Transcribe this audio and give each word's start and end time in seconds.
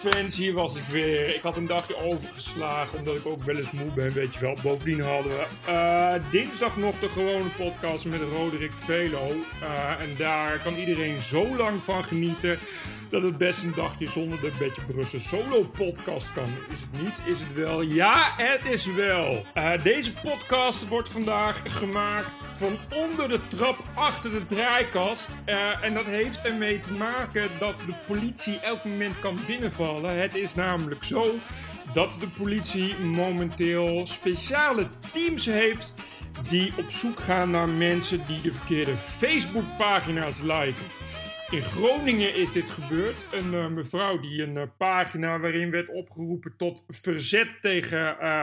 podcastfans, 0.00 0.36
hier 0.36 0.52
was 0.52 0.76
ik 0.76 0.82
weer. 0.82 1.34
Ik 1.34 1.42
had 1.42 1.56
een 1.56 1.66
dagje 1.66 1.96
overgeslagen, 1.96 2.98
omdat 2.98 3.16
ik 3.16 3.26
ook 3.26 3.42
wel 3.42 3.56
eens 3.56 3.70
moe 3.70 3.92
ben, 3.94 4.12
weet 4.12 4.34
je 4.34 4.40
wel. 4.40 4.56
Bovendien 4.62 5.00
hadden 5.00 5.32
we 5.36 5.46
uh, 5.68 6.30
dinsdag 6.30 6.76
nog 6.76 6.98
de 6.98 7.08
gewone 7.08 7.50
podcast 7.56 8.04
met 8.04 8.20
Roderick 8.20 8.72
Velo. 8.74 9.28
Uh, 9.62 10.00
en 10.00 10.16
daar 10.16 10.60
kan 10.62 10.74
iedereen 10.74 11.20
zo 11.20 11.56
lang 11.56 11.84
van 11.84 12.04
genieten 12.04 12.58
dat 13.10 13.22
het 13.22 13.38
best 13.38 13.62
een 13.62 13.74
dagje 13.74 14.10
zonder 14.10 14.40
de 14.40 14.52
Beetje 14.58 14.82
Brussel 14.84 15.20
solo 15.20 15.62
podcast 15.62 16.32
kan. 16.32 16.54
Is 16.70 16.80
het 16.80 17.02
niet? 17.02 17.22
Is 17.26 17.40
het 17.40 17.54
wel? 17.54 17.82
Ja, 17.82 18.34
het 18.36 18.60
is 18.64 18.86
wel. 18.86 19.44
Uh, 19.54 19.82
deze 19.82 20.12
podcast 20.14 20.88
wordt 20.88 21.08
vandaag 21.08 21.62
gemaakt 21.64 22.38
van 22.54 22.78
onder 22.94 23.28
de 23.28 23.40
trap 23.48 23.84
achter 23.94 24.30
de 24.30 24.46
draaikast. 24.46 25.36
en 25.80 25.94
dat 25.94 26.06
heeft 26.06 26.42
ermee 26.42 26.78
te 26.78 26.92
maken 26.92 27.50
dat 27.58 27.74
de 27.86 27.94
politie 28.06 28.58
elk 28.58 28.84
moment 28.84 29.18
kan 29.18 29.40
binnenvallen. 29.46 29.89
Het 29.98 30.34
is 30.34 30.54
namelijk 30.54 31.04
zo 31.04 31.34
dat 31.92 32.16
de 32.20 32.28
politie 32.28 32.98
momenteel 32.98 34.06
speciale 34.06 34.88
teams 35.12 35.46
heeft 35.46 35.94
die 36.48 36.72
op 36.76 36.90
zoek 36.90 37.20
gaan 37.20 37.50
naar 37.50 37.68
mensen 37.68 38.26
die 38.26 38.40
de 38.40 38.54
verkeerde 38.54 38.96
Facebookpagina's 38.96 40.42
liken. 40.42 40.84
In 41.50 41.62
Groningen 41.62 42.34
is 42.34 42.52
dit 42.52 42.70
gebeurd. 42.70 43.26
Een 43.32 43.52
uh, 43.52 43.66
mevrouw 43.66 44.20
die 44.20 44.42
een 44.42 44.56
uh, 44.56 44.62
pagina 44.76 45.38
waarin 45.38 45.70
werd 45.70 45.88
opgeroepen 45.88 46.54
tot 46.56 46.84
verzet 46.88 47.58
tegen 47.60 48.16
uh, 48.20 48.42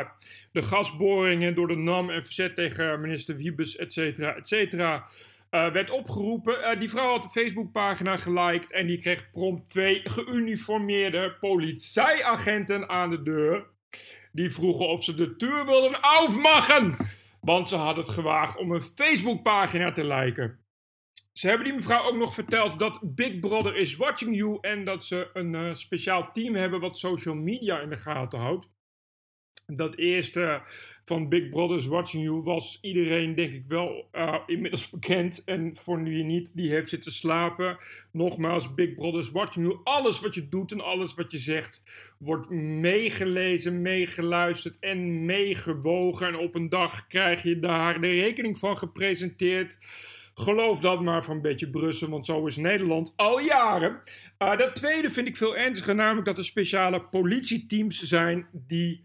de 0.51 0.61
gasboringen 0.61 1.55
door 1.55 1.67
de 1.67 1.75
NAM 1.75 2.09
en 2.09 2.25
verzet 2.25 2.55
tegen 2.55 3.01
minister 3.01 3.35
Wiebes, 3.35 3.75
et 3.75 3.93
cetera, 3.93 4.35
et 4.35 4.47
cetera 4.47 5.07
uh, 5.51 5.71
werd 5.71 5.89
opgeroepen. 5.89 6.59
Uh, 6.59 6.79
die 6.79 6.89
vrouw 6.89 7.09
had 7.09 7.21
de 7.21 7.29
Facebookpagina 7.29 8.17
geliked 8.17 8.71
en 8.71 8.87
die 8.87 9.01
kreeg 9.01 9.29
prompt 9.29 9.69
twee 9.69 10.01
geuniformeerde 10.03 11.35
politieagenten 11.39 12.89
aan 12.89 13.09
de 13.09 13.23
deur. 13.23 13.65
Die 14.31 14.51
vroegen 14.51 14.87
of 14.87 15.03
ze 15.03 15.13
de 15.13 15.35
deur 15.35 15.65
wilden 15.65 16.01
afmachen, 16.01 16.95
want 17.41 17.69
ze 17.69 17.75
had 17.75 17.97
het 17.97 18.09
gewaagd 18.09 18.57
om 18.57 18.71
een 18.71 18.81
Facebookpagina 18.81 19.91
te 19.91 20.03
liken. 20.03 20.65
Ze 21.33 21.47
hebben 21.47 21.65
die 21.65 21.75
mevrouw 21.75 22.03
ook 22.03 22.17
nog 22.17 22.33
verteld 22.33 22.79
dat 22.79 22.99
Big 23.03 23.39
Brother 23.39 23.75
is 23.75 23.95
watching 23.95 24.35
you 24.35 24.57
en 24.61 24.85
dat 24.85 25.05
ze 25.05 25.29
een 25.33 25.53
uh, 25.53 25.73
speciaal 25.73 26.31
team 26.31 26.55
hebben 26.55 26.79
wat 26.79 26.97
social 26.97 27.35
media 27.35 27.79
in 27.79 27.89
de 27.89 27.95
gaten 27.95 28.39
houdt 28.39 28.67
dat 29.75 29.95
eerste 29.95 30.61
van 31.05 31.29
Big 31.29 31.49
Brother's 31.49 31.85
Watching 31.85 32.23
You 32.23 32.41
was 32.41 32.77
iedereen 32.81 33.35
denk 33.35 33.53
ik 33.53 33.63
wel 33.67 34.07
uh, 34.13 34.35
inmiddels 34.45 34.89
bekend. 34.99 35.43
En 35.43 35.75
voor 35.75 36.03
wie 36.03 36.23
niet, 36.23 36.55
die 36.55 36.71
heeft 36.71 36.89
zitten 36.89 37.11
slapen. 37.11 37.77
Nogmaals, 38.11 38.73
Big 38.73 38.95
Brother's 38.95 39.31
Watching 39.31 39.65
You. 39.65 39.79
Alles 39.83 40.19
wat 40.19 40.35
je 40.35 40.49
doet 40.49 40.71
en 40.71 40.81
alles 40.81 41.13
wat 41.13 41.31
je 41.31 41.37
zegt 41.37 41.83
wordt 42.17 42.49
meegelezen, 42.49 43.81
meegeluisterd 43.81 44.79
en 44.79 45.25
meegewogen. 45.25 46.27
En 46.27 46.37
op 46.37 46.55
een 46.55 46.69
dag 46.69 47.07
krijg 47.07 47.43
je 47.43 47.59
daar 47.59 48.01
de 48.01 48.07
rekening 48.07 48.57
van 48.59 48.77
gepresenteerd. 48.77 49.77
Geloof 50.33 50.79
dat 50.79 51.01
maar 51.01 51.23
van 51.23 51.35
een 51.35 51.41
beetje 51.41 51.69
Brussel, 51.69 52.09
want 52.09 52.25
zo 52.25 52.45
is 52.45 52.57
Nederland 52.57 53.13
al 53.15 53.39
jaren. 53.39 54.01
Uh, 54.39 54.57
dat 54.57 54.75
tweede 54.75 55.09
vind 55.09 55.27
ik 55.27 55.37
veel 55.37 55.57
ernstiger, 55.57 55.95
namelijk 55.95 56.25
dat 56.25 56.37
er 56.37 56.45
speciale 56.45 57.01
politieteams 57.01 58.03
zijn 58.03 58.47
die 58.51 59.03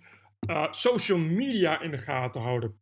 uh, 0.51 0.67
social 0.71 1.19
media 1.19 1.81
in 1.81 1.91
de 1.91 1.99
gaten 1.99 2.41
houden. 2.41 2.81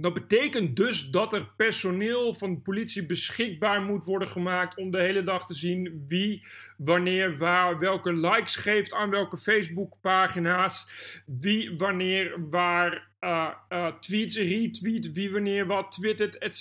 Dat 0.00 0.14
betekent 0.14 0.76
dus 0.76 1.10
dat 1.10 1.32
er 1.32 1.52
personeel 1.56 2.34
van 2.34 2.54
de 2.54 2.60
politie 2.60 3.06
beschikbaar 3.06 3.82
moet 3.82 4.04
worden 4.04 4.28
gemaakt 4.28 4.76
om 4.76 4.90
de 4.90 5.00
hele 5.00 5.22
dag 5.22 5.46
te 5.46 5.54
zien 5.54 6.04
wie, 6.08 6.46
wanneer, 6.76 7.38
waar, 7.38 7.78
welke 7.78 8.12
likes 8.12 8.56
geeft 8.56 8.94
aan 8.94 9.10
welke 9.10 9.38
Facebookpagina's, 9.38 10.88
wie, 11.26 11.76
wanneer, 11.76 12.48
waar 12.50 13.10
uh, 13.20 13.86
tweets, 14.00 14.36
retweet, 14.36 15.10
wie, 15.10 15.32
wanneer, 15.32 15.66
wat 15.66 15.92
twittert, 15.92 16.38
et 16.38 16.56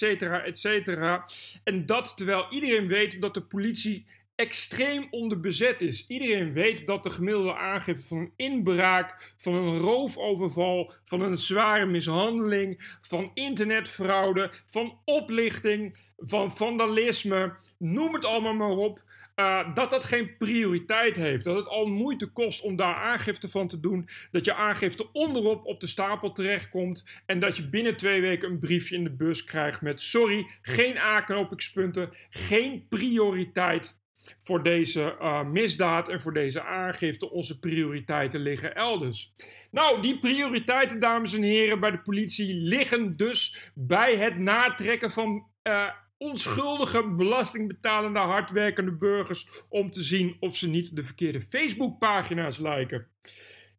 cetera. 0.58 1.26
En 1.64 1.86
dat 1.86 2.18
terwijl 2.18 2.46
iedereen 2.50 2.88
weet 2.88 3.22
dat 3.22 3.34
de 3.34 3.44
politie 3.44 4.06
extreem 4.44 5.08
onderbezet 5.12 5.82
is. 5.82 6.08
Iedereen 6.08 6.54
weet 6.54 6.88
dat 6.88 7.04
de 7.04 7.10
gemiddelde 7.10 7.56
aangifte 7.56 8.08
van 8.08 8.18
een 8.18 8.34
inbraak, 8.36 9.34
van 9.38 9.54
een 9.54 9.78
roofoverval, 9.78 10.94
van 11.04 11.22
een 11.22 11.38
zware 11.38 11.86
mishandeling, 11.86 12.98
van 13.02 13.32
internetfraude, 13.34 14.52
van 14.66 15.00
oplichting, 15.06 15.98
van 16.18 16.52
vandalisme, 16.52 17.56
noem 17.78 18.14
het 18.14 18.26
allemaal 18.26 18.54
maar 18.54 18.78
op. 18.78 19.04
Uh, 19.36 19.74
dat 19.74 19.90
dat 19.90 20.04
geen 20.04 20.38
prioriteit 20.38 21.16
heeft. 21.16 21.44
Dat 21.44 21.56
het 21.56 21.68
al 21.68 21.86
moeite 21.86 22.28
kost 22.32 22.62
om 22.62 22.76
daar 22.76 22.96
aangifte 22.96 23.50
van 23.50 23.68
te 23.68 23.80
doen. 23.80 24.10
Dat 24.32 24.46
je 24.46 24.54
aangifte 24.54 25.12
onderop 25.12 25.66
op 25.66 25.80
de 25.80 25.88
stapel 25.88 26.32
terechtkomt. 26.32 27.06
En 27.26 27.40
dat 27.40 27.58
je 27.58 27.70
binnen 27.70 27.98
twee 27.98 28.22
weken 28.22 28.50
een 28.50 28.60
briefje 28.60 28.96
in 28.96 29.04
de 29.04 29.16
bus 29.16 29.44
krijgt 29.44 29.82
met: 29.82 30.02
sorry, 30.02 30.48
geen 30.62 31.00
aanknopingspunten, 31.00 32.10
geen 32.30 32.86
prioriteit 32.90 34.02
voor 34.44 34.64
deze 34.64 35.16
uh, 35.22 35.44
misdaad 35.44 36.10
en 36.10 36.22
voor 36.22 36.34
deze 36.34 36.64
aangifte. 36.64 37.32
Onze 37.32 37.60
prioriteiten 37.60 38.40
liggen 38.40 38.76
elders. 38.76 39.34
Nou, 39.72 40.02
die 40.02 40.20
prioriteiten, 40.20 41.00
dames 41.00 41.34
en 41.34 41.42
heren, 41.42 41.80
bij 41.80 41.92
de 41.92 42.02
politie 42.02 42.56
liggen 42.56 43.18
dus 43.18 43.72
bij 43.74 44.16
het 44.16 44.38
natrekken 44.38 45.12
van 45.12 45.48
uh, 45.64 45.90
onschuldige, 46.18 47.08
belastingbetalende, 47.08 48.20
hardwerkende 48.20 48.92
burgers 48.92 49.48
om 49.70 49.90
te 49.90 50.04
zien 50.04 50.38
of 50.40 50.56
ze 50.56 50.70
niet 50.70 50.96
de 50.96 51.04
verkeerde 51.04 51.42
Facebookpagina's 51.42 52.58
liken. 52.58 53.08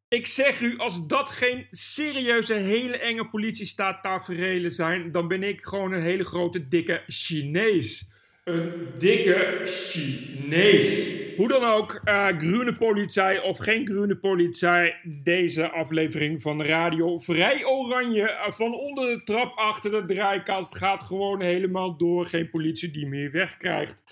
Ik 0.09 0.27
zeg 0.27 0.61
u, 0.61 0.79
als 0.79 1.07
dat 1.07 1.31
geen 1.31 1.67
serieuze, 1.71 2.55
hele 2.55 2.99
enge 2.99 3.29
politiestaat 3.29 4.03
taferelen 4.03 4.71
zijn, 4.71 5.11
dan 5.11 5.29
ben 5.29 5.43
ik 5.43 5.61
gewoon 5.61 5.93
een 5.93 6.03
hele 6.03 6.25
grote, 6.25 6.69
dikke 6.69 7.03
Chinees. 7.07 8.13
Een 8.45 8.89
dikke 8.99 9.61
Chinees. 9.65 11.13
Hoe 11.37 11.49
dan 11.49 11.65
ook, 11.65 12.01
uh, 12.05 12.27
groene 12.27 12.77
politie 12.77 13.43
of 13.43 13.59
geen 13.59 13.87
groene 13.87 14.17
politie, 14.17 14.95
deze 15.23 15.71
aflevering 15.71 16.43
van 16.43 16.63
Radio 16.63 17.19
Vrij 17.19 17.65
Oranje 17.65 18.23
uh, 18.23 18.51
van 18.51 18.75
onder 18.75 19.17
de 19.17 19.23
trap 19.23 19.57
achter 19.57 19.91
de 19.91 20.05
draaikast 20.05 20.77
gaat 20.77 21.03
gewoon 21.03 21.41
helemaal 21.41 21.97
door. 21.97 22.27
Geen 22.27 22.51
politie 22.51 22.91
die 22.91 23.07
meer 23.07 23.31
wegkrijgt. 23.31 24.03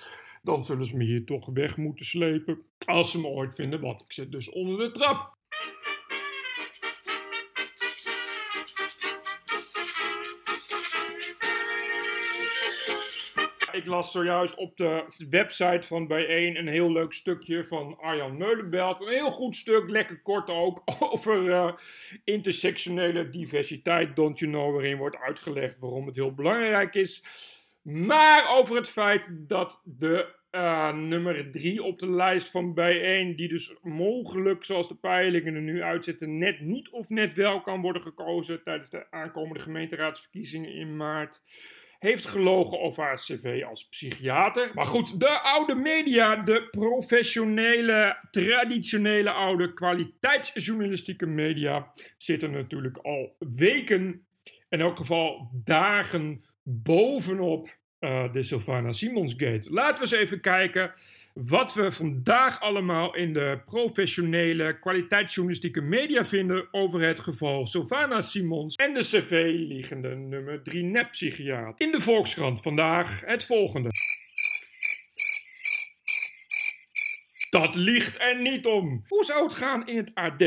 Dan 0.43 0.65
zullen 0.65 0.87
ze 0.87 0.97
me 0.97 1.05
hier 1.05 1.25
toch 1.25 1.47
weg 1.47 1.77
moeten 1.77 2.07
slepen. 2.07 2.63
Als 2.87 3.11
ze 3.11 3.21
me 3.21 3.27
ooit 3.27 3.55
vinden, 3.55 3.81
want 3.81 4.03
ik 4.03 4.13
zit 4.13 4.33
dus 4.33 4.51
onder 4.51 4.79
de 4.79 4.91
trap. 4.91 5.37
Ik 13.75 13.87
las 13.87 14.13
zojuist 14.13 14.55
op 14.55 14.77
de 14.77 15.05
website 15.31 15.87
van 15.87 16.07
Bijeen 16.07 16.57
een 16.57 16.69
heel 16.69 16.93
leuk 16.93 17.13
stukje 17.13 17.65
van 17.65 17.99
Arjan 18.01 18.37
Meulenbelt. 18.37 19.01
Een 19.01 19.09
heel 19.09 19.31
goed 19.31 19.57
stuk, 19.57 19.91
lekker 19.91 20.23
kort 20.23 20.51
ook, 20.51 20.83
over 21.13 21.45
uh, 21.45 21.73
intersectionele 22.25 23.31
diversiteit, 23.31 24.17
don't 24.17 24.39
you 24.39 24.53
know, 24.53 24.73
waarin 24.73 24.97
wordt 24.97 25.17
uitgelegd 25.17 25.79
waarom 25.79 26.07
het 26.07 26.17
heel 26.17 26.35
belangrijk 26.35 26.95
is. 26.95 27.25
Maar 27.83 28.57
over 28.57 28.77
het 28.77 28.89
feit 28.89 29.29
dat 29.49 29.83
de 29.85 30.41
uh, 30.51 30.93
nummer 30.93 31.51
3 31.51 31.83
op 31.83 31.99
de 31.99 32.11
lijst 32.11 32.51
van 32.51 32.75
bijeen, 32.75 33.37
die 33.37 33.49
dus 33.49 33.75
mogelijk, 33.83 34.65
zoals 34.65 34.89
de 34.89 34.95
peilingen 34.95 35.55
er 35.55 35.61
nu 35.61 35.83
uitzetten, 35.83 36.39
net 36.39 36.61
niet 36.61 36.91
of 36.91 37.09
net 37.09 37.35
wel 37.35 37.61
kan 37.61 37.81
worden 37.81 38.03
gekozen 38.03 38.63
tijdens 38.63 38.91
de 38.91 39.11
aankomende 39.11 39.61
gemeenteraadsverkiezingen 39.61 40.73
in 40.73 40.97
maart 40.97 41.43
heeft 42.03 42.25
gelogen 42.25 42.81
over 42.81 43.03
haar 43.03 43.17
cv 43.17 43.63
als 43.69 43.89
psychiater. 43.89 44.71
Maar 44.75 44.87
goed, 44.87 45.21
de 45.21 45.41
oude 45.41 45.75
media, 45.75 46.37
de 46.37 46.69
professionele, 46.71 48.17
traditionele 48.31 49.31
oude 49.31 49.73
kwaliteitsjournalistieke 49.73 51.27
media, 51.27 51.93
zitten 52.17 52.51
natuurlijk 52.51 52.97
al 52.97 53.37
weken, 53.39 54.27
in 54.69 54.81
elk 54.81 54.97
geval 54.97 55.51
dagen, 55.65 56.45
bovenop 56.63 57.69
uh, 58.01 58.33
de 58.33 58.43
Sylvana 58.43 58.93
Simonsgate. 58.93 59.71
Laten 59.71 59.95
we 59.95 60.01
eens 60.01 60.25
even 60.25 60.41
kijken 60.41 60.93
wat 61.35 61.75
we 61.75 61.93
vandaag 61.93 62.61
allemaal 62.61 63.15
in 63.15 63.33
de 63.33 63.61
professionele 63.65 64.79
kwaliteitsjournalistieke 64.79 65.81
media 65.81 66.25
vinden 66.25 66.69
over 66.71 67.01
het 67.01 67.21
geval 67.21 67.67
Sylvana 67.67 68.21
Simons 68.21 68.75
en 68.75 68.95
de 68.95 69.01
cv-liegende 69.01 70.17
nummer 70.17 70.63
3 70.63 70.83
neppsychiaat. 70.85 71.81
In 71.81 71.93
de 71.93 72.01
Volkskrant 72.01 72.63
vandaag 72.63 73.21
het 73.27 73.45
volgende. 73.45 73.89
Dat 77.51 77.75
ligt 77.75 78.21
er 78.21 78.43
niet 78.43 78.67
om. 78.67 79.05
Hoe 79.09 79.25
zou 79.25 79.45
het 79.45 79.55
gaan 79.55 79.87
in 79.87 79.97
het 79.97 80.11
AD? 80.15 80.43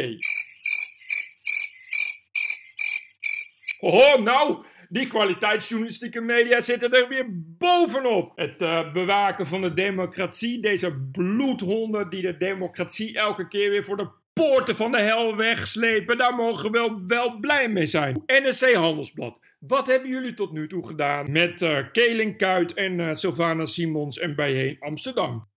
Oh, 3.80 4.18
nou, 4.24 4.66
Die 4.90 5.08
kwaliteitsjournalistieke 5.08 6.22
media 6.22 6.62
zitten 6.62 6.92
er 6.92 7.08
weer 7.08 7.26
bovenop. 7.58 8.32
Het 8.36 8.62
uh, 8.62 8.94
bewaken 8.94 9.46
van 9.46 9.62
de 9.62 9.74
democratie, 9.74 10.62
deze 10.62 10.94
bloedhonden 11.12 12.10
die 12.10 12.22
de 12.22 12.38
democratie 12.38 13.18
elke 13.18 13.48
keer 13.48 13.70
weer 13.70 13.84
voor 13.84 13.98
de 13.98 14.10
poorten 14.34 14.76
van 14.76 14.92
de 14.92 15.02
hel 15.02 15.36
wegslepen, 15.36 16.18
daar 16.18 16.36
mogen 16.36 16.72
we 16.72 17.02
wel, 17.08 17.40
blij 17.40 17.70
mee 17.70 17.86
zijn. 17.86 18.24
NSC 18.26 18.74
Handelsblad. 18.74 19.40
Wat 19.60 19.88
hebben 19.88 20.10
jullie 20.10 20.34
tot 20.34 20.52
nu 20.52 20.68
toe 20.68 20.88
gedaan 20.88 21.31
met 21.31 21.62
uh, 21.62 21.80
Keling 21.92 22.38
Kuit 22.38 22.74
en 22.74 23.00
uh, 23.00 23.14
Sylvana 23.14 23.66
Simons 23.66 24.20
en 24.20 24.36
bijeen 24.36 24.78
Amsterdam? 24.80 25.48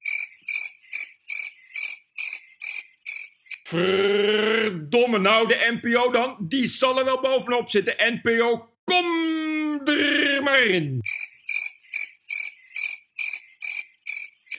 Verdomme, 3.63 5.19
nou 5.19 5.49
de 5.49 5.79
NPO 5.81 6.11
dan, 6.11 6.37
die 6.41 6.67
zal 6.67 6.99
er 6.99 7.05
wel 7.05 7.21
bovenop 7.21 7.69
zitten. 7.69 8.21
NPO, 8.23 8.69
kom 8.88 9.87
er 9.87 10.43
maar 10.43 10.64
in. 10.64 11.00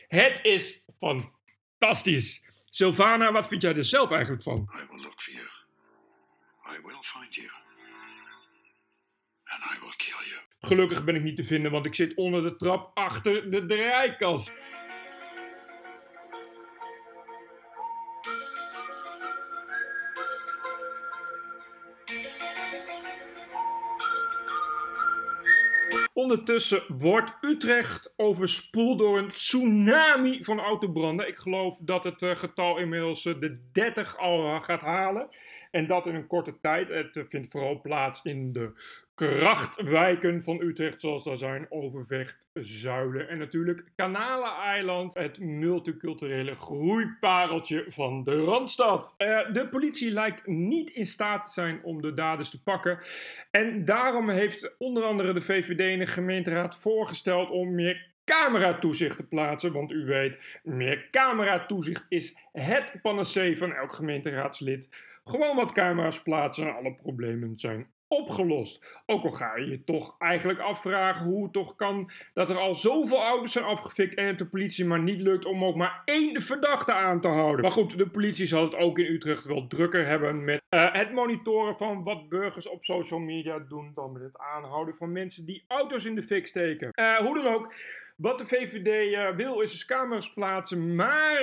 Het 0.08 0.40
is 0.44 0.86
fantastisch. 0.98 2.44
Sylvana, 2.70 3.32
wat 3.32 3.48
vind 3.48 3.62
jij 3.62 3.76
er 3.76 3.84
zelf 3.84 4.12
eigenlijk 4.12 4.44
van? 4.44 4.58
I 4.58 4.86
will 4.90 5.02
look 5.02 5.22
for 5.22 5.34
you. 5.34 5.48
I 6.76 6.82
will 6.82 7.02
find 7.02 7.36
you. 7.36 7.48
And 9.44 9.64
I 9.64 9.80
will 9.80 9.96
kill 9.98 10.28
you. 10.30 10.40
Gelukkig 10.60 11.04
ben 11.04 11.16
ik 11.16 11.24
niet 11.24 11.36
te 11.36 11.44
vinden, 11.44 11.72
want 11.72 11.86
ik 11.86 11.96
zit 11.96 12.16
onder 12.16 12.44
de 12.44 12.56
trap 12.56 12.98
achter 12.98 13.52
de 13.52 13.66
draaikast. 13.66 14.52
Ondertussen 26.20 26.84
wordt 26.88 27.38
Utrecht 27.42 28.14
overspoeld 28.16 29.00
door 29.00 29.18
een 29.18 29.28
tsunami 29.28 30.44
van 30.44 30.60
autobranden. 30.60 31.28
Ik 31.28 31.36
geloof 31.36 31.78
dat 31.78 32.04
het 32.04 32.22
eh, 32.22 32.36
getal 32.36 32.78
inmiddels 32.78 33.26
eh, 33.26 33.40
de 33.40 33.60
30 33.72 34.18
al 34.18 34.62
gaat 34.62 34.82
halen. 34.82 35.30
En 35.72 35.88
dat 35.88 36.06
in 36.06 36.16
een 36.16 36.28
korte 36.28 36.60
tijd. 36.62 36.90
Het 36.90 37.18
eh, 37.18 37.24
vindt 37.30 37.52
vooral 37.52 37.82
plaats 37.82 38.24
in 38.24 38.52
de 38.52 38.72
krachtwijken 39.20 40.44
van 40.44 40.62
Utrecht, 40.62 41.02
zoals 41.02 41.24
daar 41.24 41.38
zijn 41.38 41.66
Overvecht, 41.70 42.50
Zuilen 42.54 43.30
en 43.30 43.38
natuurlijk 43.38 43.92
Kanaleneiland, 43.96 45.14
het 45.14 45.40
multiculturele 45.40 46.56
groeipareltje 46.56 47.84
van 47.88 48.24
de 48.24 48.44
Randstad. 48.44 49.16
Uh, 49.18 49.54
de 49.54 49.68
politie 49.68 50.12
lijkt 50.12 50.48
niet 50.48 50.90
in 50.90 51.06
staat 51.06 51.46
te 51.46 51.52
zijn 51.52 51.84
om 51.84 52.02
de 52.02 52.14
daders 52.14 52.50
te 52.50 52.64
pakken 52.64 53.00
en 53.52 53.86
daarom 53.86 54.30
heeft 54.30 54.76
onder 54.78 55.04
andere 55.04 55.34
de 55.34 55.42
VVD 55.42 55.80
in 55.80 56.00
de 56.00 56.08
gemeenteraad 56.08 56.76
voorgesteld 56.76 57.50
om 57.50 57.76
meer 57.76 58.08
cameratoezicht 58.26 59.18
te 59.18 59.28
plaatsen. 59.28 59.74
Want 59.74 59.92
u 59.92 60.06
weet, 60.06 60.60
meer 60.64 61.08
cameratoezicht 61.12 62.06
is 62.10 62.36
het 62.52 62.96
panacee 63.02 63.58
van 63.58 63.74
elk 63.74 63.94
gemeenteraadslid. 63.94 64.90
Gewoon 65.24 65.56
wat 65.56 65.72
camera's 65.72 66.22
plaatsen 66.22 66.68
en 66.68 66.76
alle 66.76 66.94
problemen 66.94 67.58
zijn 67.58 67.88
opgelost. 68.10 69.02
Ook 69.06 69.24
al 69.24 69.32
ga 69.32 69.56
je 69.56 69.70
je 69.70 69.84
toch 69.84 70.16
eigenlijk 70.20 70.60
afvragen 70.60 71.26
hoe 71.26 71.44
het 71.44 71.54
toch 71.54 71.76
kan 71.76 72.12
dat 72.34 72.50
er 72.50 72.58
al 72.58 72.76
zoveel 72.76 73.24
auto's 73.24 73.52
zijn 73.52 73.66
afgefikt 73.66 74.14
en 74.14 74.26
het 74.26 74.38
de 74.38 74.48
politie 74.48 74.86
maar 74.86 75.02
niet 75.02 75.20
lukt 75.20 75.46
om 75.46 75.64
ook 75.64 75.76
maar 75.76 76.02
één 76.06 76.42
verdachte 76.42 76.94
aan 76.94 77.22
te 77.22 77.28
houden. 77.28 77.62
Maar 77.62 77.72
goed, 77.72 77.98
de 77.98 78.10
politie 78.10 78.46
zal 78.46 78.64
het 78.64 78.76
ook 78.76 79.00
in 79.00 79.14
Utrecht 79.14 79.46
wel 79.46 79.68
drukker 79.68 80.08
hebben 80.08 80.44
met 80.44 80.62
uh, 80.70 80.94
het 80.94 81.14
monitoren 81.14 81.76
van 81.76 82.04
wat 82.04 82.30
burgers 82.30 82.68
op 82.68 82.84
social 82.84 83.20
media 83.20 83.60
doen 83.60 83.92
dan 83.96 84.12
met 84.12 84.22
het 84.22 84.38
aanhouden 84.38 84.96
van 84.96 85.12
mensen 85.12 85.46
die 85.46 85.64
auto's 85.68 86.06
in 86.06 86.16
de 86.16 86.24
fik 86.24 86.48
steken. 86.48 86.90
Uh, 86.94 87.18
hoe 87.18 87.44
dan 87.44 87.54
ook. 87.54 87.74
Wat 88.20 88.38
de 88.38 88.46
VVD 88.46 89.12
uh, 89.12 89.36
wil 89.36 89.62
is 89.62 89.72
dus 89.72 89.86
kamers 89.86 90.34
plaatsen, 90.34 90.96
maar 90.96 91.38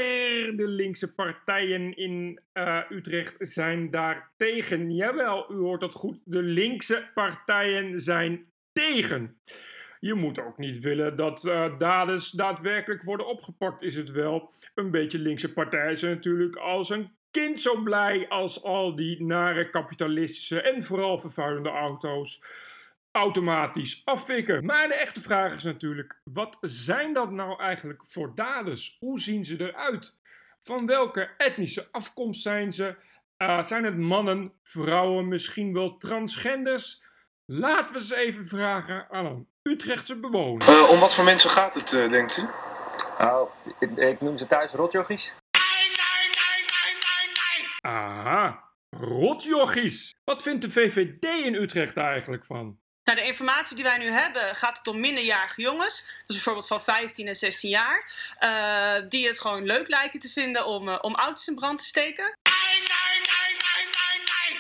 de 0.57 0.69
linkse 0.69 1.13
partijen 1.13 1.97
in 1.97 2.41
uh, 2.55 2.81
Utrecht 2.91 3.35
zijn 3.39 3.91
daar 3.91 4.31
tegen. 4.37 4.95
Jawel, 4.95 5.53
u 5.53 5.55
hoort 5.55 5.81
dat 5.81 5.95
goed. 5.95 6.19
De 6.25 6.43
linkse 6.43 7.11
partijen 7.15 8.01
zijn 8.01 8.47
tegen. 8.73 9.41
Je 10.01 10.15
moet 10.15 10.41
ook 10.41 10.59
niet 10.59 10.83
willen 10.83 11.17
dat 11.17 11.45
uh, 11.45 11.79
daders 11.79 12.31
daadwerkelijk 12.31 13.03
worden 13.03 13.27
opgepakt, 13.27 13.83
is 13.83 13.97
het 13.97 14.11
wel. 14.11 14.53
Een 14.75 14.91
beetje 14.91 15.19
linkse 15.19 15.53
partijen 15.53 15.99
zijn 15.99 16.15
natuurlijk 16.15 16.57
als 16.57 16.91
een 16.91 17.11
kind 17.31 17.61
zo 17.61 17.83
blij 17.83 18.29
als 18.29 18.63
al 18.63 18.97
die 18.97 19.25
nare 19.25 19.71
kapitalistische 19.71 20.61
en 20.61 20.83
vooral 20.83 21.19
vervuilende 21.19 21.69
auto's 21.69 22.41
automatisch 23.17 24.03
afvikken. 24.05 24.65
Maar 24.65 24.89
de 24.89 24.95
echte 24.95 25.21
vraag 25.21 25.57
is 25.57 25.63
natuurlijk: 25.63 26.21
wat 26.25 26.59
zijn 26.61 27.13
dat 27.13 27.31
nou 27.31 27.61
eigenlijk 27.61 28.03
voor 28.07 28.33
daders? 28.35 28.97
Hoe 29.01 29.21
zien 29.21 29.45
ze 29.45 29.61
eruit? 29.61 30.19
Van 30.61 30.87
welke 30.87 31.31
etnische 31.37 31.89
afkomst 31.91 32.43
zijn 32.43 32.73
ze? 32.73 32.97
Uh, 33.39 33.63
zijn 33.63 33.85
het 33.85 33.97
mannen, 33.97 34.53
vrouwen, 34.63 35.29
misschien 35.29 35.73
wel 35.73 35.97
transgenders? 35.97 37.03
Laten 37.45 37.95
we 37.95 38.01
eens 38.01 38.13
even 38.13 38.47
vragen 38.47 39.07
aan 39.11 39.27
een 39.27 39.49
Utrechtse 39.63 40.17
bewoner. 40.17 40.69
Uh, 40.69 40.91
om 40.91 41.01
wat 41.01 41.15
voor 41.15 41.25
mensen 41.25 41.51
gaat 41.51 41.75
het, 41.75 41.93
uh, 41.93 42.11
denkt 42.11 42.37
u? 42.37 42.43
Nou, 43.19 43.49
ik, 43.79 43.91
ik, 43.91 44.21
noem 44.21 44.37
ze 44.37 44.47
thuis 44.47 44.73
rotjochies. 44.73 45.35
Nee, 45.51 45.89
nee, 45.89 46.29
nee, 46.29 46.93
nee, 46.93 47.69
nee, 47.81 47.93
Aha, 47.93 48.65
rotjochies. 48.91 50.15
Wat 50.25 50.43
vindt 50.43 50.63
de 50.63 50.71
VVD 50.71 51.25
in 51.25 51.55
Utrecht 51.55 51.97
eigenlijk 51.97 52.45
van? 52.45 52.79
Nou, 53.07 53.19
de 53.19 53.25
informatie 53.25 53.77
die 53.77 53.85
wij 53.85 53.99
nu 53.99 54.11
hebben 54.11 54.55
gaat 54.55 54.79
het 54.79 54.87
om 54.87 55.01
minderjarige 55.01 55.61
jongens, 55.63 56.25
dus 56.27 56.37
bijvoorbeeld 56.37 56.67
van 56.67 56.83
15 56.83 57.27
en 57.27 57.35
16 57.35 57.71
jaar, 57.71 58.13
uh, 58.43 59.09
die 59.09 59.27
het 59.27 59.41
gewoon 59.41 59.65
leuk 59.65 59.89
lijken 59.89 60.21
te 60.21 60.29
vinden 60.29 60.67
om, 60.67 60.89
uh, 60.89 60.99
om 61.01 61.15
auto's 61.15 61.49
in 61.49 61.55
brand 61.55 61.79
te 61.79 61.85
steken. 61.85 62.25
Nee, 62.25 62.79
nee, 62.79 63.21
nee, 63.21 63.57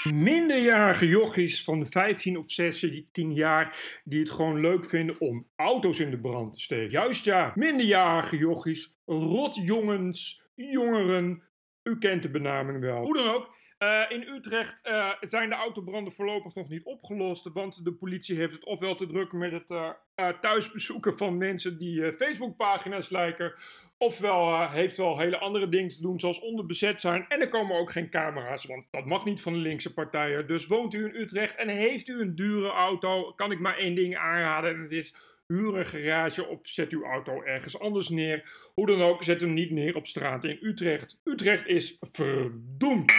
nee, 0.03 0.13
nee, 0.13 0.23
Minderjarige 0.23 1.07
jochies 1.07 1.65
van 1.65 1.87
15 1.87 2.37
of 2.39 2.51
16 2.51 3.35
jaar 3.35 3.77
die 4.05 4.21
het 4.21 4.31
gewoon 4.31 4.61
leuk 4.61 4.87
vinden 4.87 5.21
om 5.21 5.47
auto's 5.57 5.99
in 5.99 6.11
de 6.11 6.21
brand 6.21 6.53
te 6.53 6.61
steken. 6.61 6.91
Juist 6.91 7.25
ja, 7.25 7.53
minderjarige 7.55 8.37
jochies, 8.37 8.95
rotjongens, 9.07 10.43
jongeren, 10.55 11.43
u 11.83 11.99
kent 11.99 12.23
de 12.23 12.31
benaming 12.31 12.81
wel. 12.81 13.05
Hoe 13.05 13.17
dan 13.17 13.29
ook, 13.29 13.55
uh, 13.79 14.05
in 14.09 14.29
Utrecht 14.29 14.81
uh, 14.87 15.13
zijn 15.21 15.49
de 15.49 15.55
autobranden 15.55 16.13
voorlopig 16.13 16.55
nog 16.55 16.69
niet 16.69 16.85
opgelost, 16.85 17.53
want 17.53 17.85
de 17.85 17.93
politie 17.93 18.37
heeft 18.37 18.53
het 18.53 18.65
ofwel 18.65 18.95
te 18.95 19.07
druk 19.07 19.33
met 19.33 19.53
het 19.53 19.71
uh, 19.71 20.29
thuisbezoeken 20.41 21.19
van 21.19 21.37
mensen 21.37 21.79
die 21.79 22.13
Facebookpagina's 22.13 23.11
lijken, 23.11 23.55
ofwel 23.99 24.69
heeft 24.69 24.97
wel 24.97 25.19
hele 25.19 25.39
andere 25.39 25.69
dingen 25.69 25.89
te 25.89 26.03
doen, 26.03 26.21
zoals 26.21 26.41
onderbezet 26.41 27.01
zijn. 27.01 27.25
En 27.29 27.41
er 27.41 27.49
komen 27.49 27.79
ook 27.79 27.93
geen 27.93 28.11
camera's, 28.11 28.65
want 28.65 28.85
dat 28.91 29.05
mag 29.05 29.25
niet 29.25 29.41
van 29.41 29.53
de 29.53 29.59
linkse 29.59 29.95
partijen. 29.95 30.47
Dus 30.47 30.67
woont 30.67 30.95
u 30.95 31.05
in 31.05 31.21
Utrecht 31.21 31.57
en 31.57 31.69
heeft 31.69 32.09
u 32.09 32.21
een 32.21 32.35
dure 32.35 32.71
auto, 32.71 33.33
kan 33.33 33.53
ik 33.53 33.59
maar 33.59 33.77
één 33.77 33.95
ding 33.95 34.17
aanraden 34.17 34.71
en 34.71 34.83
dat 34.83 34.91
is 34.91 35.17
huur 35.47 35.77
een 35.77 35.87
garage 35.87 36.47
of 36.47 36.59
zet 36.63 36.93
uw 36.93 37.05
auto 37.05 37.43
ergens 37.43 37.79
anders 37.79 38.09
neer. 38.09 38.71
Hoe 38.75 38.87
dan 38.87 39.03
ook, 39.03 39.23
zet 39.23 39.41
hem 39.41 39.53
niet 39.53 39.71
neer 39.71 39.97
op 39.97 40.07
straat 40.07 40.45
in 40.45 40.59
Utrecht. 40.61 41.21
Utrecht 41.25 41.67
is 41.67 41.97
verdoemd. 42.01 43.13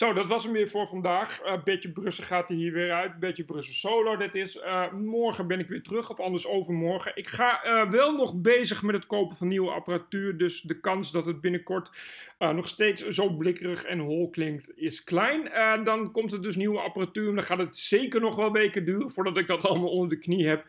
Zo, 0.00 0.12
dat 0.12 0.28
was 0.28 0.44
hem 0.44 0.52
weer 0.52 0.68
voor 0.68 0.86
vandaag. 0.86 1.44
Uh, 1.44 1.62
beetje 1.64 1.92
Brussel 1.92 2.24
gaat 2.24 2.50
er 2.50 2.54
hier 2.54 2.72
weer 2.72 2.92
uit. 2.92 3.18
Beetje 3.18 3.44
Brussel 3.44 3.74
solo. 3.74 4.16
Dit 4.16 4.34
is. 4.34 4.56
Uh, 4.56 4.92
morgen 4.92 5.46
ben 5.46 5.58
ik 5.58 5.68
weer 5.68 5.82
terug, 5.82 6.10
of 6.10 6.20
anders 6.20 6.46
overmorgen. 6.46 7.12
Ik 7.14 7.28
ga 7.28 7.66
uh, 7.66 7.90
wel 7.90 8.16
nog 8.16 8.34
bezig 8.34 8.82
met 8.82 8.94
het 8.94 9.06
kopen 9.06 9.36
van 9.36 9.48
nieuwe 9.48 9.70
apparatuur. 9.70 10.36
Dus 10.36 10.60
de 10.60 10.80
kans 10.80 11.12
dat 11.12 11.26
het 11.26 11.40
binnenkort 11.40 11.90
uh, 12.42 12.50
nog 12.50 12.68
steeds 12.68 13.06
zo 13.08 13.30
blikkerig 13.30 13.84
en 13.84 13.98
hol 13.98 14.30
klinkt, 14.30 14.78
is 14.78 15.04
klein. 15.04 15.46
Uh, 15.46 15.84
dan 15.84 16.12
komt 16.12 16.32
er 16.32 16.42
dus 16.42 16.56
nieuwe 16.56 16.80
apparatuur. 16.80 17.34
Dan 17.34 17.42
gaat 17.42 17.58
het 17.58 17.76
zeker 17.76 18.20
nog 18.20 18.36
wel 18.36 18.52
weken 18.52 18.84
duren 18.84 19.10
voordat 19.10 19.36
ik 19.36 19.46
dat 19.46 19.64
allemaal 19.66 19.90
onder 19.90 20.08
de 20.08 20.18
knie 20.18 20.46
heb. 20.46 20.64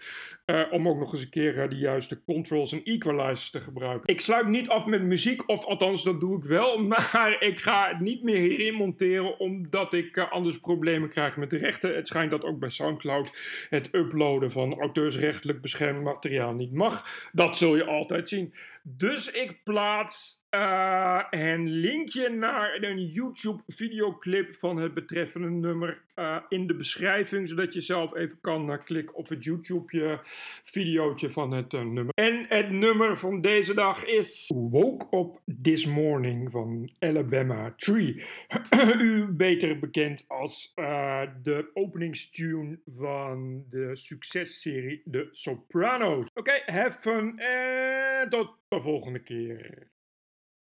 Uh, 0.46 0.62
om 0.72 0.88
ook 0.88 1.00
nog 1.00 1.14
eens 1.14 1.22
een 1.22 1.30
keer 1.30 1.70
de 1.70 1.78
juiste 1.78 2.24
controls 2.24 2.72
en 2.72 2.84
equalizers 2.84 3.50
te 3.50 3.62
gebruiken. 3.62 4.14
Ik 4.14 4.22
sluit 4.22 4.48
niet 4.48 4.70
af 4.70 4.86
met 4.86 5.02
muziek, 5.02 5.50
of 5.50 5.66
althans 5.66 6.04
dat 6.04 6.20
doe 6.20 6.38
ik 6.38 6.44
wel. 6.44 6.78
Maar 6.92 7.36
ik 7.40 7.60
ga 7.60 7.88
het 7.88 8.00
niet 8.00 8.24
meer 8.24 8.38
hierin 8.38 8.74
monteren, 8.74 9.40
omdat 9.40 9.94
ik 9.94 10.18
anders 10.18 10.60
problemen 10.60 11.10
krijg 11.10 11.38
met 11.38 11.50
de 11.50 11.58
rechten. 11.58 11.96
Het 11.96 12.08
schijnt 12.08 12.32
dat 12.32 12.44
ook 12.44 12.60
bij 12.60 12.70
Soundcloud 12.70 13.32
het 13.70 13.90
uploaden 13.94 14.52
van 14.52 14.80
auteursrechtelijk 14.80 15.62
beschermd 15.62 16.02
materiaal 16.02 16.54
niet 16.54 16.74
mag. 16.74 17.30
Dat 17.32 17.58
zul 17.58 17.76
je 17.76 17.84
altijd 17.84 18.30
zien. 18.30 18.54
Dus 18.84 19.32
ik 19.32 19.64
plaats 19.64 20.41
Uh, 20.56 21.24
en 21.30 21.70
linkje 21.70 22.30
naar 22.30 22.78
een 22.82 23.06
YouTube 23.06 23.64
videoclip 23.68 24.56
van 24.56 24.78
het 24.78 24.94
betreffende 24.94 25.50
nummer 25.50 26.02
uh, 26.16 26.38
in 26.50 26.68
de 26.68 26.76
beschrijving. 26.76 27.50
Zodat 27.50 27.74
je 27.74 27.82
zelf 27.82 28.16
even 28.16 28.38
kan 28.42 28.72
uh, 28.72 28.78
klikken 28.84 29.16
op 29.16 29.30
het 29.30 29.44
YouTube 29.44 30.20
videootje 30.64 31.30
van 31.30 31.52
het 31.52 31.72
nummer. 31.72 32.10
En 32.14 32.46
het 32.48 32.70
nummer 32.70 33.18
van 33.18 33.42
deze 33.42 33.74
dag 33.74 34.06
is 34.06 34.52
Woke 34.56 35.18
Up 35.18 35.56
This 35.62 35.86
Morning 35.86 36.52
van 36.52 36.90
Alabama 37.00 37.74
Tree. 37.78 38.24
U 39.00 39.26
beter 39.26 39.80
bekend 39.80 40.24
als 40.28 40.72
de 41.44 41.70
openingstune 41.74 42.80
van 42.98 43.66
de 43.70 43.96
successerie 43.96 45.02
The 45.12 45.28
Sopranos. 45.32 46.28
Oké, 46.34 46.40
okay, 46.40 46.62
have 46.66 47.00
fun 47.00 47.40
en 47.40 48.30
tot 48.30 48.58
de 48.68 48.82
volgende 48.82 49.20
keer. 49.20 49.91